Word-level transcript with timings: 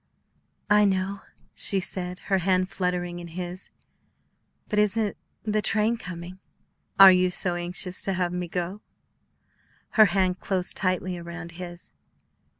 "I 0.71 0.83
know," 0.85 1.19
she 1.53 1.79
said, 1.79 2.17
her 2.25 2.39
hand 2.39 2.71
fluttering 2.71 3.19
in 3.19 3.27
his; 3.27 3.69
"but 4.67 4.79
isn't 4.79 5.15
the 5.43 5.61
train 5.61 5.95
coming?" 5.95 6.39
"Are 6.99 7.11
you 7.11 7.29
so 7.29 7.53
anxious 7.53 8.01
to 8.01 8.13
have 8.13 8.33
me 8.33 8.47
go?" 8.47 8.81
Her 9.89 10.05
hand 10.05 10.39
closed 10.39 10.75
tightly 10.75 11.19
around 11.19 11.51
his. 11.51 11.93